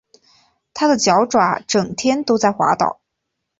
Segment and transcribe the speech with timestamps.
[0.73, 3.01] 他的脚爪整天都在滑倒